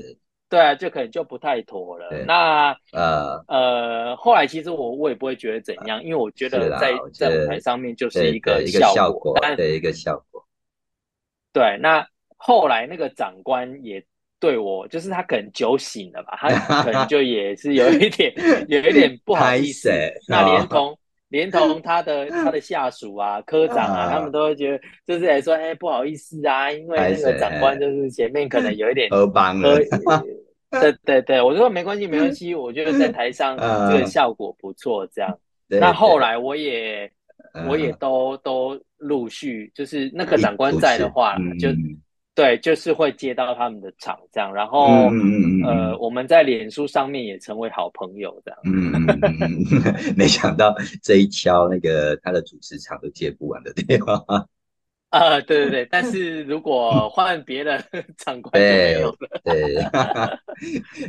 [0.49, 2.09] 对啊，就可能就不太妥了。
[2.27, 10.45] 那呃，呃，后来其实我我也不会觉得怎样，因为我觉得在在舞台上面就是一个一个效效果，但对一个效果。
[11.53, 14.05] 对，那后来那个长官也
[14.39, 18.33] 对我，就是他可能酒醒了吧，他可能就也是有一点
[18.69, 19.91] 有一点不好意思。
[20.29, 20.99] 那连哦同
[21.31, 29.79] 连同他的他的下属啊、科长啊，啊他们都会觉得就是来说，哎，不好意思啊，因为拍那个长官就是前面可能有一点喝帮了。
[30.71, 33.91] 对对对，我就说没关系没关系，我觉得在台上嗯。
[33.91, 35.37] 这个效果不错，这样。
[35.67, 37.11] 那后对来我也
[37.69, 41.97] 我也嗯都都陆续，就是那个长官在的话，嗯就嗯
[42.35, 44.87] 对，就是会接到他们的场这样，然后、
[45.67, 48.61] 呃，我们在脸书上面也成为好朋友这样。
[48.65, 48.93] 嗯
[50.17, 54.25] 没想到这一敲那个他的主持场都接不完的电话。
[55.11, 57.83] 啊、对对对，但是如果换别的
[58.17, 59.41] 场馆就没有了。
[59.43, 59.75] 对，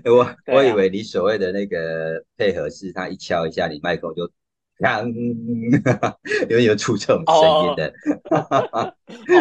[0.11, 4.27] 我对啊我以为你所谓的那个配合是他一敲一下，你麦克风就
[4.81, 5.71] 当，因
[6.49, 7.93] 为有出这种声音的。
[8.29, 8.93] 哦，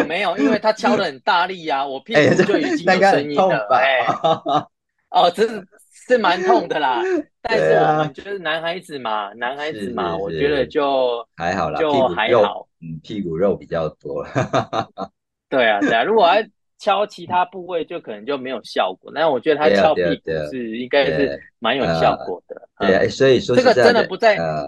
[0.07, 3.67] 没有，因为他敲的很大力呀、我屁股就已经有声音了。
[3.67, 3.77] 吧？
[3.77, 4.05] 哎，
[5.09, 5.65] 哦，这是
[6.07, 7.01] 是蛮痛的啦。
[7.41, 14.25] 但是我们就是男孩子嘛，男孩子嘛，我觉得就还好啦，就还好。，嗯，屁股肉比较多。
[15.49, 16.35] 对啊，对啊，如果要
[16.77, 19.11] 敲其他部位，就可能就没有效果。
[19.13, 22.69] 但我觉得他敲屁股是应该是蛮有效果的。
[22.79, 24.67] 对啊，所以说这个真的不在呃，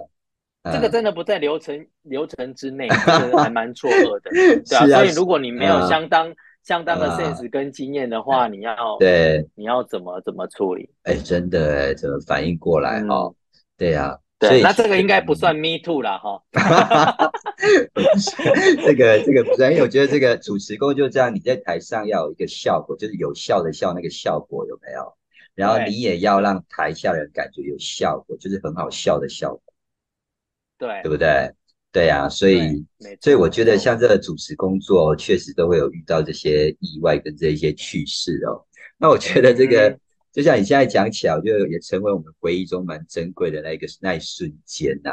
[0.72, 4.32] 这个嗯真的不在流程流程之内，这个还蛮错愕的。
[4.64, 10.90] 对啊，所以如果你没有嗯相当相当的嗯 sense 跟经验的话，你要对，你要怎么怎么处理？
[11.04, 13.36] 哎，真的哎，怎么反应过来哈哦？
[13.78, 16.42] 对呀，所对，以那这个应该不算 me too 啦，哈。
[18.86, 25.14] 这个这个不算，因为我觉得这个主持功就这样，你在台上要有一个效果，就是有效的效那个效果有没有？
[25.56, 29.73] 然后对你也要让台下人感觉有效果，就是很好笑的效果，
[30.88, 31.52] 对对不对？
[31.92, 32.84] 对呀、所以
[33.22, 38.66] 所以我觉得像这个主持工作，确实都会有遇到这些意外跟这一些趣事哦。
[38.98, 40.00] 那我觉得这个，嗯
[40.32, 45.12] 就像你现在讲起来，我觉得也成为我们回忆中蛮珍贵的那一个那一瞬间呐、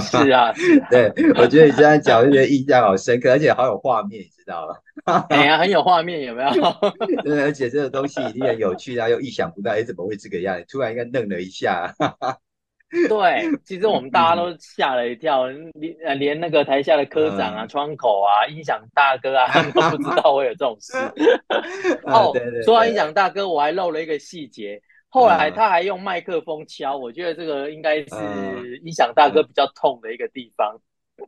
[0.00, 4.68] 是啊，是啊， 对，我觉得你这样讲，我就觉得印象好深刻，而且好有画面，你知道
[5.04, 5.24] 吗？
[5.30, 6.50] 哎呀，很有画面，有没有？
[7.24, 10.62] 对，而且这个东西一定很有趣，然后又意想不到，哎，怎么会这个样？
[10.68, 11.92] 突然应该愣了一下，
[13.08, 17.68] 对，其实我们大家都吓了一跳，连呃连那个台下的科长啊、嗯。
[17.68, 20.96] 窗口啊、音响大哥啊，他们都不知道会有这种事。
[22.06, 25.52] 啊哦对对，对说到音响大哥，我还漏了一个细节，后来嗯。
[25.54, 28.80] 他还用麦克风敲，我觉得这个应该是嗯。
[28.84, 30.80] 音响大哥比较痛的一个地方。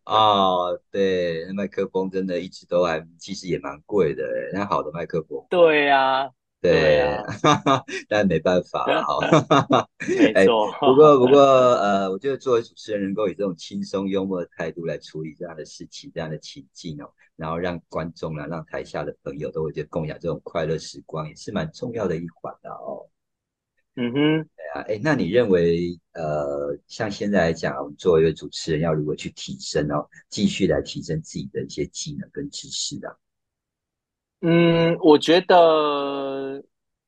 [0.05, 6.29] 哦，对，那麦克风真的一直都还其实也蛮贵的，那好的麦克风，对啊，
[6.61, 7.23] 对对啊，
[8.09, 9.89] 但没办法了哈。
[10.35, 10.73] 哎没错。
[10.81, 23.07] 不过不 过呃，我觉得作为主持人，能够以这种轻松幽默的态度来处理这样的事情、这样的情境哦，然后让观众啊、让台下的朋友都会觉得共享这种快乐时光，也是蛮重要的一环的哦。
[23.95, 33.15] 嗯哼，对啊，哎，那你认为呃，像现在来讲，我们作为一个主持人，要如何去提升哦，继续来提升自己的一些技能跟知识啊？
[34.41, 36.63] 嗯，我觉得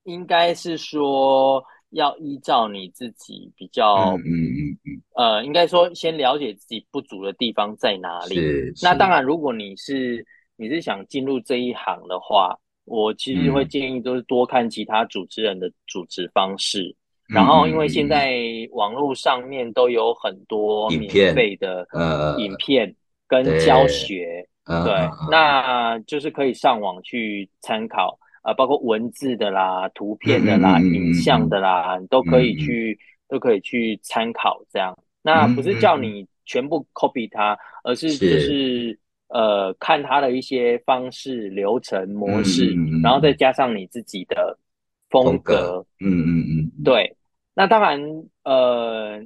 [0.04, 8.34] 应该是说要依照你自己比较嗯嗯嗯嗯，呃，应该说先了解自己不足的地方在哪里。
[8.34, 8.74] 是。
[8.82, 10.24] 那当，然，如果你是
[10.56, 16.82] 你是想进入这一行的话，我其实会嗯建议都是多看其他主持人的主持方式。
[16.82, 16.96] 嗯
[17.30, 22.92] 然后，因为嗯现在网络上面都有很多免片费的呃影片
[23.28, 25.28] 跟对教学，对嗯嗯，嗯。
[25.30, 34.96] 那就是可以上网去参考，呃，包括文字的啦、图片的啦、影像的啦，你都可以去都可以去参考这样。
[35.22, 38.30] 那不是叫你全部 copy 它，而是是。
[38.30, 44.58] 就是呃看它的一些方式、流程、模式，然后再加上你自己的
[45.08, 45.86] 风风格。
[46.00, 47.16] 嗯嗯，嗯，对，
[47.54, 48.00] 那当然，
[48.42, 49.20] 呃，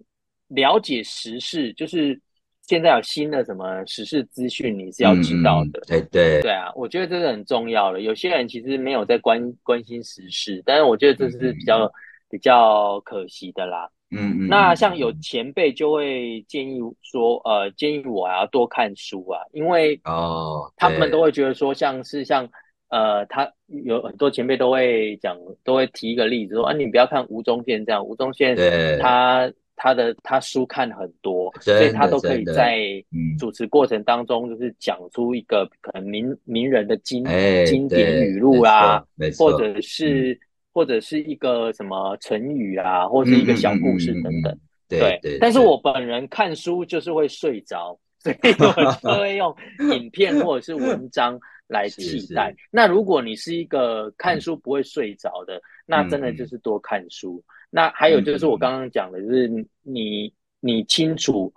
[0.49, 2.21] 了解时事，就是
[2.67, 5.81] 现在有新的什么时事资讯，你是要知道的。
[5.87, 8.01] 对对，对啊，我觉得这是很重要的。
[8.01, 11.91] 有些人其实没有在关关心时事，但是我觉得这是比较、
[12.31, 13.89] 比较可惜的啦。
[14.11, 22.49] 嗯嗯，那像有前辈就会建议说，呃，建议我要多看书啊，因为哦，他们都会觉得说，像是像
[22.89, 23.51] 呃，他
[23.85, 32.79] 有很多前辈都会讲，都会提一个例子说，啊，你不要看吴宗宪这样，吴宗宪对他他的他书看很多，所以他都可以在
[33.11, 39.05] 嗯主持过程当中，就是讲出一个可能名名人的经哎经典语录啊，
[39.39, 40.39] 或者是
[40.73, 44.59] 或者是一个什么成语啊，或是一个小故事等等。
[44.89, 49.55] 对对，但是我本人看书就是会睡着，所以我就会用
[49.93, 52.51] 影片或者是文章来替代。
[52.51, 57.43] 是是那如果你是一个看书不会睡着的，那真的就是多看书。
[57.77, 59.49] 那还有就是我刚刚讲的，就是
[59.83, 61.53] 你你清楚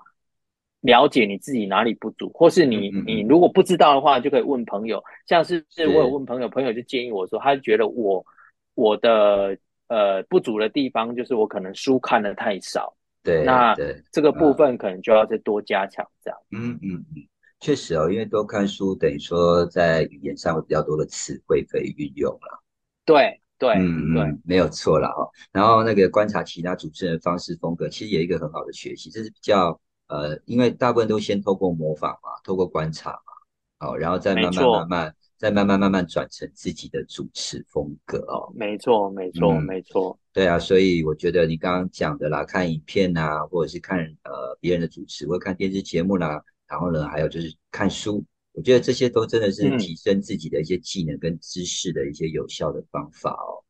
[0.81, 4.99] 了解你自己哪里不足，或是你你如果不知道的话，就可以问朋友。
[5.27, 8.25] 像是是我有问朋友，朋友就建议我说，他觉得我
[8.73, 9.55] 我的
[9.89, 12.91] 呃不足的地方就是我可能书看的太少。
[13.21, 16.39] 对，那对这个部分可能就要再多加强，这样。
[16.49, 17.21] 嗯嗯嗯，
[17.59, 22.63] 确实哦，因为多看书等于说在语言上会比较多的词汇可以运用了。
[23.05, 25.29] 对对对，嗯对，没有错了哈。
[25.51, 38.51] 然后那个观察其他主持人的方式风格，其实也有一个很好的学习，这是比较呃，因为大部分都先透过模仿嘛，透过观察嘛，好，然后再慢慢慢慢，再慢慢慢慢转成自己的主持风格哦。
[38.55, 48.23] 没错没错嗯没错，对啊，所以我觉得你刚刚讲的啦，看影片啊，或者是看呃别人的主持，或者看电视节目啦，然后呢，还有就是看书，
[48.57, 53.61] 我觉得这些都真的是嗯提升自己的一些技能跟知识的一些有效的方法哦。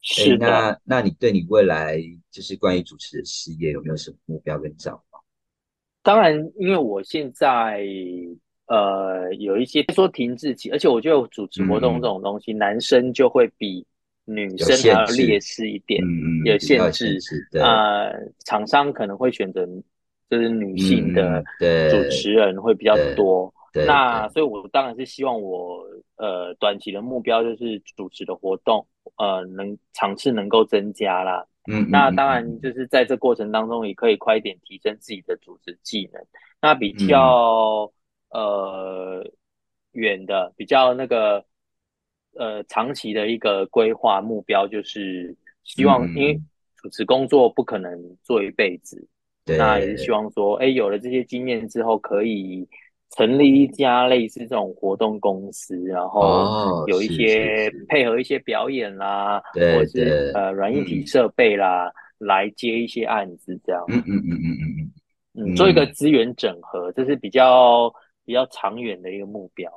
[0.00, 2.00] 是的，那那你对你未来
[2.30, 5.22] 就是关于主持的事业有没有什么目标跟展望？
[6.02, 7.84] 当然，因为我现在
[8.68, 13.84] 呃有一些说停滞期，而且我觉得主持活动这种东西，男生就会比
[14.24, 16.02] 女生还要劣势一点，
[16.46, 17.18] 有限制。
[17.52, 18.14] 对，呃，
[18.46, 19.66] 厂商可能会选择
[20.30, 21.44] 就是女性的
[21.90, 23.52] 主持人会比较多。
[23.84, 25.84] 那所以，我当然是希望我
[26.16, 31.44] 呃短期的目标就是主持的活动，呃，能场次能够增加啦。
[31.68, 36.24] 嗯，那当然就是在这过程当中，也可以快一点提升自己的主持技能。
[36.62, 37.92] 那比较
[38.30, 39.28] 呃
[39.92, 41.44] 远的，比较那个
[42.34, 46.40] 呃长期的一个规划目标，就是希望，因为
[46.76, 49.06] 主持工作不可能做一辈子，
[49.44, 52.66] 那也是希望说，哎，有了这些经验之后，可以。
[53.16, 63.82] 成立一家类似这种活动公司，然后有一些配合一些表演啦，或者是呃软硬体设备啦，来接一些案子这样。
[63.88, 67.90] 嗯嗯嗯嗯嗯嗯，做一个资源整合，这是比较
[68.26, 69.70] 比较长远的一个目标。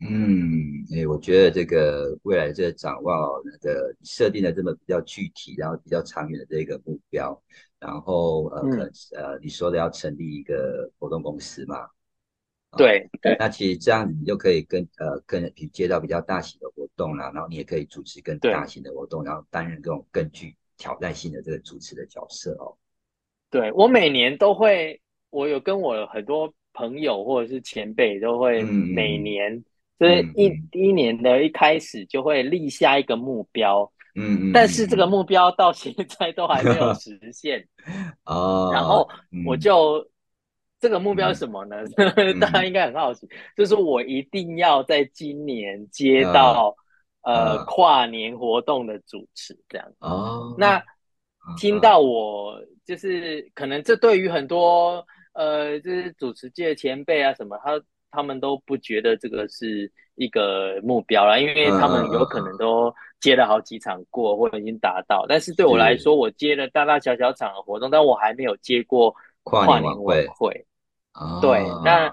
[0.00, 0.62] 嗯，
[0.94, 7.38] 哎，我觉得这个未来这个展望，那个设定的这么比较具体，然后比较长远的这个目标，
[7.78, 11.76] 然后呃，可呃你说的要成立一个活动公司嘛？
[12.76, 22.76] 对对，那其实这样子你就可以跟呃跟接到比较大型的活动啦，然后你也可以主持更大型的活动，然后担任这种更具挑战性的这个主持的角色哦。
[23.50, 25.00] 对我每年都会，
[25.30, 29.64] 我有跟我很多朋友或者是前辈都会每年
[29.98, 37.66] 就是一第一年的一开始就会立下一个目标，嗯嗯，但是这个目标到现在都还没有实现
[38.24, 39.08] 哦，然后
[39.46, 40.06] 我就。
[40.78, 41.76] 这个目标是什么呢？
[42.38, 46.76] 大家应该很好奇，就是我一定要在今年接到
[47.22, 49.92] 呃跨年活动的主持这样。
[50.00, 50.82] 哦，那
[51.56, 55.02] 听到我就是可能这对于很多
[55.32, 65.24] 呃就是主持界的前辈啊什么，他他们都不觉得这个是一个目标了，因为他们有可能都接了好几场过或者已经达到。
[65.26, 69.14] 但是对我来说，我接了大大小小场的活动，但我还没有接过。
[69.48, 70.66] 跨年晚会，
[71.40, 72.12] 对，那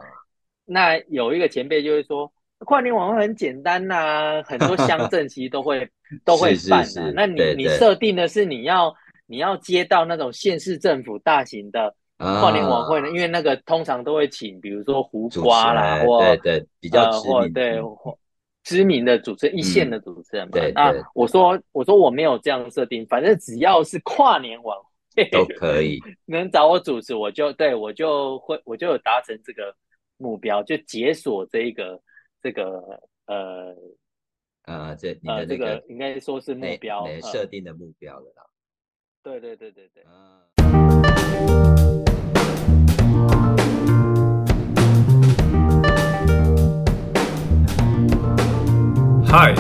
[0.65, 5.89] 那有一个前辈就会说，跨年晚会很简单呐，很多乡镇其实都会
[6.23, 7.11] 都会办的。
[7.13, 8.93] 那你你设定的是你要
[9.25, 13.09] 你要接到那种县市政府大型的跨年晚会呢？
[13.09, 17.81] 因为那个通常都会请，比如说胡瓜啦，或对对比较或对
[18.63, 20.51] 知名的主持人，一线的主持人嘛。
[20.75, 24.77] 那我说我说我没有这样设定，反正只要是跨年晚。
[25.31, 29.75] 都可以， 能找我主持，我就对我就会，我就有达成这个
[30.17, 32.01] 目标，就解锁这一个
[32.41, 33.75] 这个呃
[34.63, 38.43] 呃这你的这个应该说是目标设定的目标了啦。
[39.21, 40.03] 对对对对对。
[49.25, 49.55] Hi，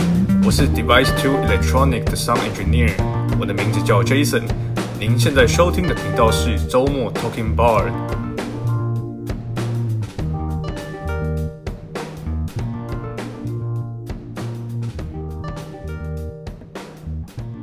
[0.45, 2.93] 我是 Device Two Electronic 的 Sound Engineer，
[3.39, 4.72] 我的名字叫 Jason。
[5.05, 7.91] 您现在收听的频道是周末 Talking Bar。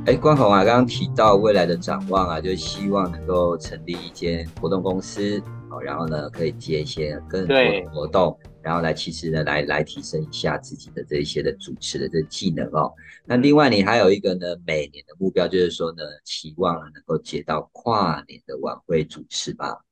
[0.05, 8.37] 哎，关宏啊，刚刚提到未来的展望啊，就希望能够成立一间活动公司，哦，然后呢，可以接一些更多的活动。
[8.63, 12.93] 然后来，其实呢，来来提升一下自己的这一些的主持的这技能哦。
[13.25, 19.83] 那另外，你还有一个呢，每年的目标就是说呢，期望能够接到跨年的晚会主持吧，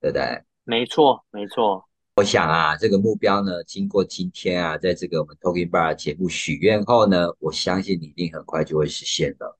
[0.00, 0.42] 对不对？
[0.64, 1.84] 没错，没错。
[2.16, 9.58] 我想啊，这个目标呢，经过今天啊，在这个我们 Talking Bar 节目许愿后呢，我相信你一定很快就会实现了。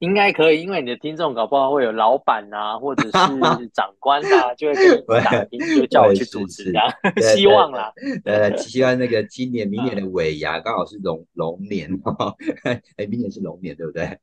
[0.00, 3.10] 应该可以，因为你的听众搞不好会有老板啊，或者是
[3.68, 6.80] 长官啊， 就会跟你打听，就叫我去主持的，
[7.36, 7.92] 希望啦。
[8.24, 12.34] 呃，希望那个今年、明年的尾牙刚好是龙龙年哦，
[12.96, 14.18] 哎，明年是龙年，对不对？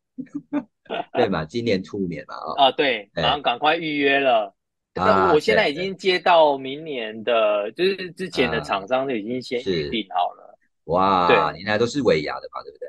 [1.13, 4.55] 对嘛，今年兔年嘛，啊，啊，对，然后赶快预约了。
[4.95, 10.57] 那我现在已经接到明年的，就是之前的厂商就已经先预定好了。
[10.86, 12.88] 哇，对，你那都是尾牙的嘛，对不对？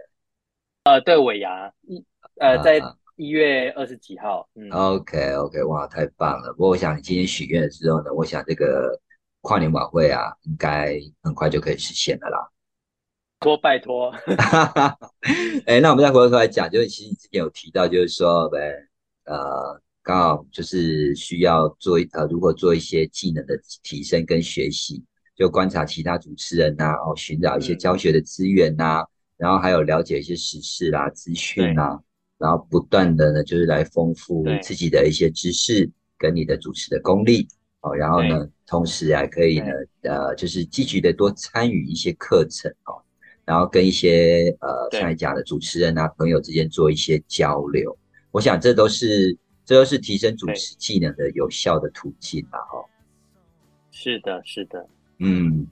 [0.84, 2.02] 呃，对，尾牙一。
[2.40, 2.80] 呃，在
[3.16, 4.48] 一月二十几号。
[4.54, 6.52] 嗯，OK OK，哇，太棒了！
[6.52, 8.98] 不过我想你今天许愿的时候呢，我想这个
[9.40, 12.48] 跨年晚会啊，应该很快就可以实现了啦。
[13.40, 14.12] 托拜托。
[15.66, 18.58] 哎，那我们再回过头来讲，就是其实你之前有提到，就是说，呗，
[19.24, 25.04] 呃，刚好就是需要做呃，如果做一些技能的提升跟学习，
[25.36, 29.04] 就观察其他主持人呐，哦，寻找一些教学的资源呐，
[29.36, 31.98] 然后还有了解一些时事啦、资讯呐。
[32.38, 37.46] 然后不断的呢，就是来丰富自己的一些知识跟你的主持的功力
[37.80, 39.66] 哦，然后呢，同时还可以呢，
[40.02, 43.02] 呃，就是积极的多参与一些课程哦，
[43.44, 47.96] 然后跟一些呃对上来讲的主持人啊朋友之间做一些交流，
[48.30, 52.84] 我想这都是这都是提升主持技能的有效的途径吧，哈、哦。
[53.90, 54.86] 是的，是的，
[55.18, 55.66] 嗯，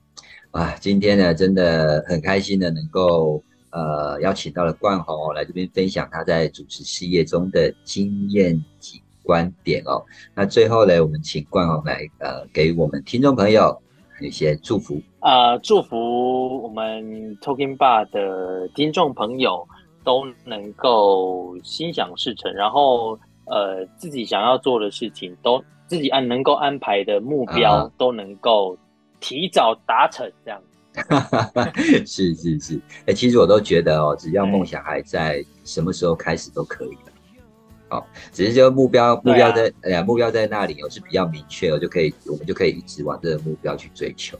[0.50, 3.42] 啊，今天呢，真的很开心的能够
[3.76, 10.02] 呃邀请到了冠宏哦来这边分享他在主持事业中的经验及观点哦。
[10.34, 13.76] 那最后呢，我们请冠宏来呃给我们听众朋友
[14.22, 14.98] 一些祝福。
[15.20, 19.66] 呃，祝福我们 Talking Bar 的听众朋友
[20.04, 28.78] 都能够心想事成，然后呃自己想要做的事情都自己按能够安排的目标啊都能够
[29.20, 30.62] 提早达成，这样。
[32.06, 36.96] 是是是，哎、其实我都觉得哦，只要梦想还在，什么时候开始都可以
[38.32, 44.36] 只是就目标目标在，哎呀、目标在那里哦，是比较明确哦，就可以我们就可以一直往这个目标去追求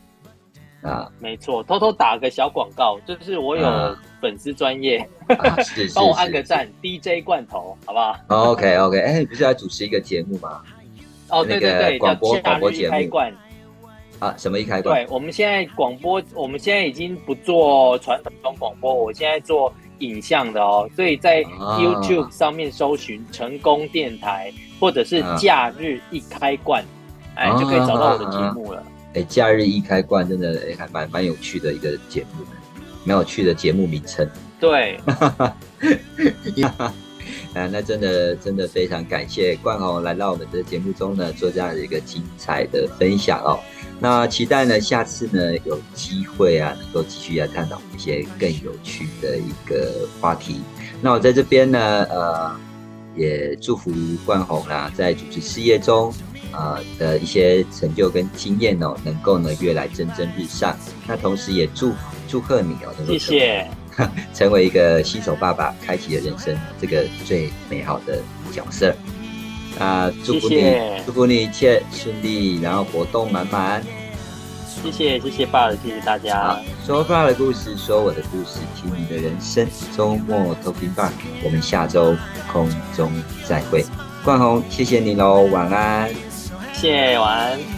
[0.82, 5.08] 啊没错，偷偷打个小广告，就是我有啊粉丝专业，
[5.94, 10.62] 帮我按个赞，DJ 罐头，好不好？OK OK，哎、你不是要主持一个节目吗？
[11.28, 12.94] 哦，那个对对对，广播广播节目。
[14.18, 15.04] 啊，什么一开关？
[15.04, 26.84] 对，我们现在广播，我们现在已经不做传统广播，我现在做影像的哦，所以在啊 YouTube 上面搜寻“成功电台”或者是啊“假日一开罐”，
[27.36, 28.82] 哎，就可以找到我的节目了。
[29.14, 32.44] 哎、假日一开关真的、哎还蛮蛮有趣的一个节目，
[33.04, 34.28] 蛮有趣的节目名称。
[34.60, 34.98] 对，
[37.54, 43.58] 啊，那真的真的非常感谢冠宏来到我们的节目中呢，做这样的一个精彩的分享哦。
[43.98, 50.60] 那期待呢，下次呢有机会啊，能够继续来探讨一些更有趣的一个话题。
[51.00, 51.78] 那我在这边呢，
[52.10, 52.56] 呃，
[53.16, 53.90] 也祝福
[54.26, 56.12] 冠宏啦，在主持事业中，
[56.52, 60.76] 呃的一些成就跟经验哦，能够呢越来蒸蒸日上。
[61.06, 61.92] 那同时也祝
[62.28, 63.70] 祝贺你哦，能够谢谢，
[64.34, 68.20] 成为一个新手爸爸，开启了人生这个最美好的
[68.52, 68.94] 角色。
[69.78, 73.82] 啊，祝福你，谢谢祝福你一切顺利，然后活动满满。
[74.82, 79.66] 谢谢，谢谢爸的，谢谢大家好，，说爸的故事，说我的故事，听你的人生。
[79.96, 81.10] 周末 Talking Bar，
[81.42, 82.14] 我们下周
[82.52, 83.10] 空中
[83.44, 83.84] 再会。
[84.24, 86.08] 冠宏，谢谢你喽，晚安。
[86.72, 87.75] 谢谢，晚安。